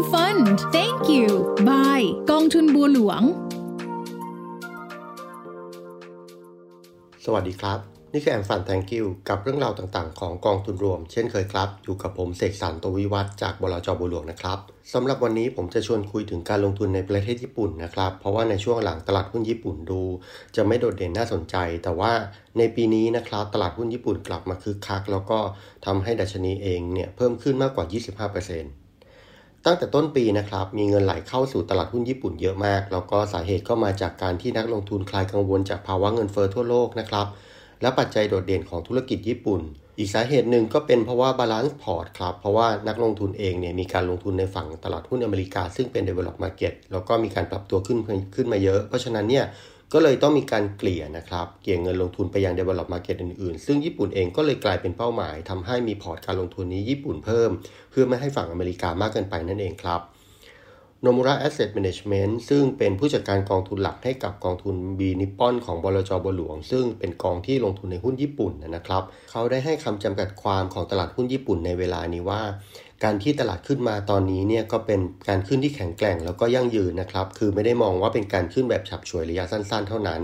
[0.00, 0.46] Freedom Fund
[0.76, 1.28] Thank you
[1.68, 3.22] Bye กองทุนบัวหลวง
[7.24, 7.78] สวัสดีครับ
[8.12, 14.58] นี่คือแอมฟัน thank you กับเรื่องราวต่างๆ ของกองทุนรวม เช่นเคยครับ อยู่กับผมเสกสรรตวิวัฒจากบลจบัวหลวงนะครับ
[14.92, 20.02] สำหรับวันนี้ผมจะชวนคุยถึงการลงทุนในประเทศญี่ปุ่นนะครับ เพราะว่าในช่วงหลังตลาดหุ้นญี่ปุ่นดู
[20.56, 22.12] จะไม่โดดเด่นน่าสนใจ แต่ว่า
[22.58, 25.38] ในปีนี้นะครับตลาดหุ้นญี่ปุ่นกลับมาคึกคัก แล้วก็
[25.86, 27.86] ทำให้ดัชนีเองเนี่ยเพิ่มขึ้นมากกว่า
[28.30, 28.79] 25%
[29.66, 37.26] ตั้งแต่ต้นปีนะครับมีเงินไหลเข้าสู่ตลาดหุ้นญี่ปุ่นเยอะมาก แล้วก็สาเหตุก็มาจากการที่นักลงทุนคลายกังวลจากภาวะเงินเฟ้อทั่วโลกนะครับ
[37.82, 39.60] และปัจจัยโดดเด่นของธุรกิจญี่ปุ่น
[39.98, 47.98] อีกสาเหตุหนึ่งก็เป็นเพราะว่า balance พอร์ตครับ เพราะว่านักลงทุนเองเนี่ยมีการลงทุนในฝั่งตลาดหุ้นอเมริกา ซึ่งเป็น develop market แล้วก็มีการปรับตัวขึ้น
[48.34, 49.44] ขึ้นมาเยอะ เพราะฉะนั้นเนี่ย
[49.92, 57.50] ก็เลยต้องมีการเกลี่ยนะครับ เกลี่ยเงินลงทุนไปยัง develop market อื่นๆ ซึ่งญี่ปุ่นเองก็เลยกลายเป็นเป้าหมายทำให้มีพอร์ตการลงทุนนี้ญี่ปุ่นเพิ่ม
[57.90, 60.02] เพื่อไม่ให้ฝั่งอเมริกามากเกินไปนั่นเองครับ
[61.02, 72.42] โนมูระแอสเซทแมネจเมนต์ซึ่งเป็นผู้จัดการกองทุนหลักให้กับกองทุนบีนิปปอนของบลจบหลวง ซึ่งเป็นกองที่ลงทุนในหุ้นญี่ปุ่นนะครับ เขาได้ให้คำจำกัดความของตลาดหุ้นญี่ปุ่นในเวลานี้ว่า
[73.04, 80.22] การที่ตลาดขึ้นมาตอนนี้เนี่ยก็เป็นการขึ้นที่แข็งแกร่งแล้วก็ยั่งยืนนะครับ คือไม่ได้มองว่าเป็นการขึ้นแบบฉับเฉวยระยะสั้น ๆ เท่านั้น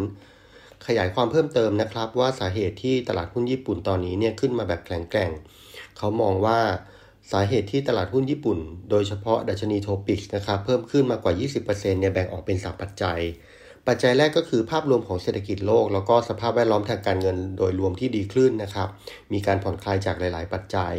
[0.86, 5.30] ขยายความเพิ่มเติมนะครับว่าสาเหตุที่ตลาดหุ้นญี่ปุ่นตอนนี้เนี่ยขึ้นมาแบบแข็งแกร่ง
[5.96, 6.58] เขามองว่า
[7.33, 8.58] สาเหตุที่ตลาดหุ้นญี่ปุ่น
[8.90, 13.20] โดยเฉพาะดัชนีโทปิกนะครับเพิ่มขึ้นมากกว่า 20%เนี่ยแบ่งออกเป็น 3 ปัจจัย
[13.86, 18.88] ปัจจัยแรกก็คือภาพรวมของเศรษฐกิจโลก แล้วก็สภาพแวดล้อมทางการเงินโดยรวมที่ดีขึ้นนะครับ
[19.33, 20.94] มีการผ่อนคลายจากหลาย ๆ ปัจจัย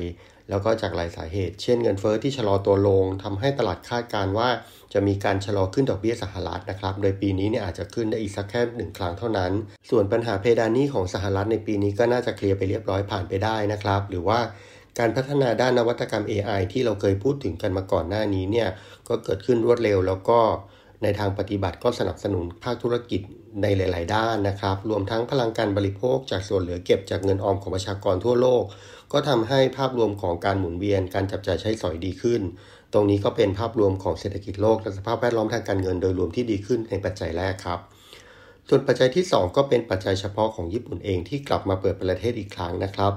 [0.50, 4.50] แล้วก็จากหลายสาเหตุ เช่นเงินเฟอ้อที่ชะลอตัวลงทำให้ตลาดคาดการว่า
[4.94, 9.52] จะมีการชะลอขึ้นดอกเบี้ยสหรัฐนะครับ โดยปีนี้เนี่ยอาจจะขึ้นได้อีกสักแค่หนึ่งครั้งเท่านั้น
[9.90, 14.40] ส่วนปัญหาเพดานหนี้ของสหรัฐในปีนี้ก็น่าจะเคลียร์ไปเรียบร้อยผ่านไปได้นะครับ หรือว่า
[15.00, 18.70] การพัฒนาด้านนวัตกรรม AI ที่เราเคยพูดถึงกันมาก่อนหน้านี้เนี่ย
[19.08, 20.40] ก็เกิดขึ้นรวดเร็วแล้วก็
[21.04, 23.22] ในทางปฏิบัติก็สนับสนุนภาคธุรกิจ
[23.62, 28.64] ในหลาย ๆ ด้านนะครับ รวมทั้งพลังการบริโภคจากส่วนเหลือเก็บจากเงินออมของประชากรทั่วโลก
[29.14, 32.42] ก็ทำให้ภาพรวมของการหมุนเวียนการจับจ่ายใช้สอยดีขึ้น
[32.94, 37.80] ตรงนี้ก็เป็นภาพรวมของเศรษฐกิจโลกและสภาพแวดล้อมทางการเงินโดยรวมที่ดีขึ้นในปัจจัยแรกครับ
[38.70, 43.14] ส่วนปัจจัยที่ 2 ก็เป็นปัจจัยเฉพาะของญี่ปุ่นเองที่กลับมาเปิดประเทศอีกครั้งนะครับ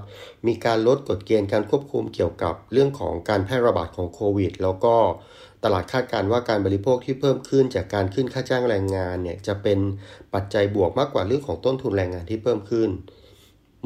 [0.47, 4.95] มีการลดกฎเกณฑ์การควบคุมเกี่ยวกับเรื่องของการแพร่ระบาดของโควิด แล้วก็
[5.65, 9.79] ตลาดคาดการว่าการบริโภคที่เพิ่มขึ้นจากการขึ้นค่าจ้างแรงงานเนี่ยจะเป็น
[10.35, 12.91] ปัจจัยบวกมากกว่าเรื่องของต้นทุนแรงงานที่เพิ่มขึ้น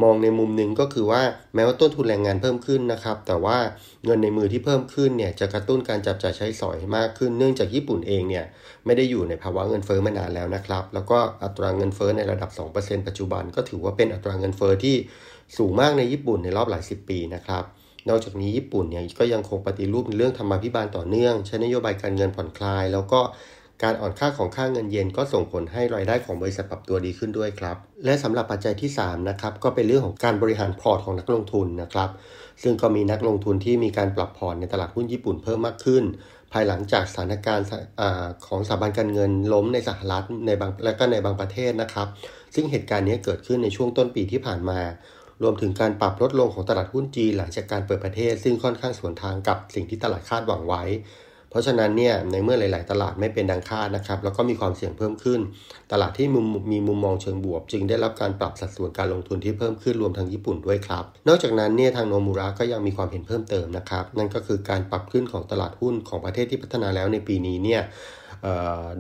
[0.03, 1.23] มองในมุมหนึ่งก็คือว่า
[1.55, 3.59] แม้ว่าต้นทุนแรงงานเพิ่มขึ้นนะครับ แต่ว่า
[4.05, 8.45] เงินในมือที่เพิ่มขึ้นเนี่ยจะกระตุ้นการจับจ่ายใช้สอยมากขึ้น เนื่องจากญี่ปุ่นเองเนี่ย
[8.87, 14.97] ไม่ได้อยู่ในภาวะเงินเฟ้อมานานแล้วนะครับ แล้วก็อัตราเงินเฟ้อในระดับ 2%ปัจจุบัน ก็ถือว่าเป็นอัตราเงินเฟ้อที่
[15.56, 17.65] สูงมากในญี่ปุ่นในรอบหลายสิบปีนะครับ
[18.09, 23.20] นอกจากนี้ญี่ปุ่นเนี่ยก็ยังคงปฏิรูปในเรื่องธรรมาภิบาลต่อเนื่อง ใช้นโยบายการเงินผ่อนคลาย แล้วก็
[23.82, 32.10] การอ่อนค่าของค่าเงินเยนก็ส่งผลให้รายได้ของบริษัทปรับตัวดีขึ้นด้วยครับ และสำหรับปัจจัยที่3นะครับก็เป็นเรื่องของการบริหารพอร์ตของนักลงทุนนะครับ
[32.62, 36.04] ซึ่งก็มีนักลงทุนที่มีการปรับพอร์ตในตลาดหุ้นญี่ปุ่นเพิ่มมากขึ้น
[36.53, 37.66] ภายหลังจากสถานการณ์
[38.47, 42.09] ของสถาบันการเงินล้มในสหรัฐในบางและก็ในบางประเทศนะครับ
[42.54, 44.81] ซึ่งเหตุการณ์นี้เกิดขึ้นในช่วงต้นปีที่ผ่านมา
[45.43, 50.83] รวมถึงการปรับลดลงของตลาดหุ้นจีนหลังจากการเปิดประเทศ ซึ่งค่อนข้างสวนทางกับสิ่งที่ตลาดคาดหวังไว้
[51.55, 55.41] เพราะฉะนั้นเนี่ยในเมื่อหลาย ๆ ตลาดไม่เป็นดังคาดนะครับแล้วก็มีความเสี่ยงเพิ่มขึ้น
[55.93, 56.27] ตลาดที่
[56.73, 67.83] มีมุมมองเชิงบวก จึงได้รับการปรับสัดส่วนการลงทุนที่เพิ่มขึ้นรวมทั้งญี่ปุ่นด้วยครับนอกจากนั้นเนี่ยทางโนมูระก็ยังมีความเห็นเพิ่มเติมนะครับนั่นก็คือการปรับขึ้นของตลาดหุ้นของประเทศที่พัฒนาแล้วในปีนี้เนี่ย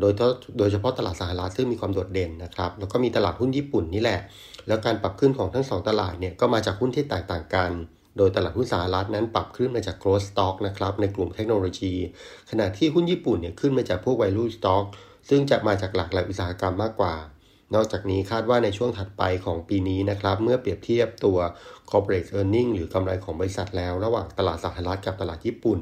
[0.00, 0.12] โดย
[0.58, 4.20] โดยเฉพาะตลาดสหรัฐซึ่งมีความโดดเด่นนะครับ แล้วก็มีตลาดหุ้นญี่ปุ่นนี่แหละ
[4.66, 7.70] แล้วการปรับขึ้นของทั้ง 2 ตลาดเนี่ยก็มาจากหุ้นที่แตกต่างกัน
[8.16, 11.94] โดยตลาดหุ้นสหรัฐนั้นปรับขึ้นมาจาก growth stock นะครับในกลุ่มเทคโนโลยี
[12.50, 14.84] ขณะที่หุ้นญี่ปุ่นเนี่ยขึ้นมาจากพวก value stock
[15.28, 17.14] ซึ่งจะมาจากหลากหลายอุตสาหกรรมมากกว่า
[17.74, 21.38] นอกจากนี้คาดว่าในช่วงถัดไปของปีนี้นะครับ เมื่อเปรียบเทียบตัว
[21.90, 25.78] corporate earning หรือกำไรของบริษัทแล้ว ระหว่างตลาดสหรัฐกับตลาดญี่ปุ่น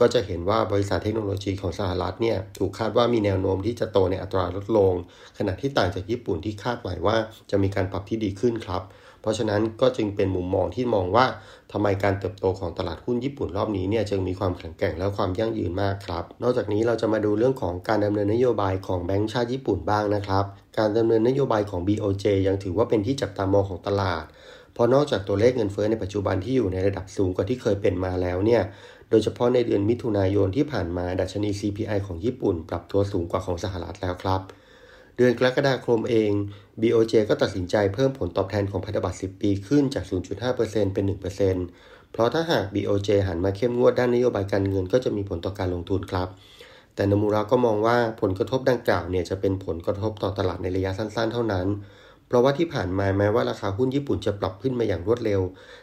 [0.00, 4.92] ก็จะเห็นว่าบริษัทเทคโนโลยีของสหรัฐเนี่ยถูกคาดว่ามีแนวโน้มที่จะโตในอัตราลดลง
[5.38, 7.16] ขณะที่ต่างจากญี่ปุ่นที่คาดหมายว่า
[7.50, 8.84] จะมีการปรับที่ดีขึ้นครับ
[9.20, 11.26] เพราะฉะนั้นก็จึงเป็นมุมมองที่มองว่า
[11.72, 20.44] ทำไมการเติบโตของตลาดหุ้นญี่ปุ่นรอบนี้เนี่ยจึงมีความแข็งแกร่งและความยั่งยืนมากครับ นอกจากนี้เราจะมาดูเรื่องของการดำเนินนโยบายของแบงก์ชาติญี่ปุ่นบ้างนะครับ
[20.78, 24.24] การดำเนินนโยบายของ BOJ ยังถือว่าเป็นที่จับตามองของตลาด
[24.74, 28.62] เพราะนอกจากตัวเลขเงินเฟ้อในปัจจุบันที่อยู่ในระดับสูงกว่าที่เคยเป็นมาแล้วเนี่ย
[29.10, 34.40] โดยเฉพาะในเดือนมิถุนายนที่ผ่านมาดัชนี CPI ของญี่ปุ่น ปรับตัวสูงกว่าของสหรัฐแล้วครับ
[35.16, 36.30] เดือนกรกฎาคมเอง
[36.80, 40.04] BOJ ก็ตัดสินใจเพิ่มผลตอบแทนของพันธบัตร 10 ปีขึ้นจาก
[40.50, 41.04] 0.5%เป็น
[41.52, 46.28] 1%เพราะถ้าหาก BOJ หันมาเข้มงวดด้านนโยบายการเงินก็จะมีผลต่อการลงทุนครับ
[46.94, 51.66] แต่นมูระก็มองว่าผลกระทบดังกล่าวเนี่ยจะเป็นผลกระทบต่อตลาดในระยะสั้นๆ เท่านั้น
[52.34, 55.40] ราะว่าที่ผ่านมาแม้ว่าราคาหุ้นญี่ปุ่นจะปรับขึ้นมาอย่างรวดเร็ว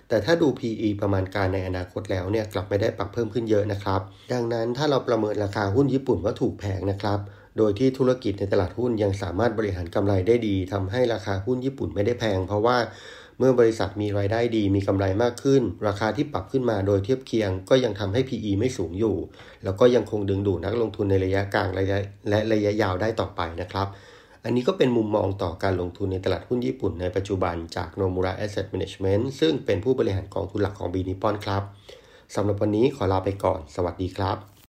[0.09, 4.01] แต่ถ้าดู PE ประมาณการในอนาคตแล้วเนี่ยกลับไม่ได้ปรับเพิ่มขึ้นเยอะนะครับ
[4.33, 7.19] ดังนั้นถ้าเราประเมินราคาหุ้นญี่ปุ่นว่าถูกแพงนะครับ
[7.57, 12.77] โดยที่ธุรกิจในตลาดหุ้นยังสามารถบริหารกำไรได้ดีทำให้ราคาหุ้นญี่ปุ่นไม่ได้แพง เพราะว่า
[13.39, 19.15] เมื่อบริษัทมีรายได้ดีมีกำไรมากขึ้น ราคาที่ปรับขึ้นมาโดยเทียบเคียง ก็ยังทำให้ PE ไม่สูงอยู่
[19.63, 21.97] แล้วก็ยังคงดึงดูดนักลงทุนในระยะกลางระยะ
[22.29, 23.87] และระยะยาวได้ต่อไปนะครับ
[24.43, 31.63] อันนี้ก็เป็นมุมมองต่อการลงทุนในตลาดหุ้นญี่ปุ่นในปัจจุบันจากโนมูระแอสเซทแมนจเมนต์ซึ่งเป็นผู้บริหารกองทุนหลักของบีนิปอนครับ
[32.35, 34.50] สำหรับวันนี้ขอลาไปก่อน สวัสดีครับ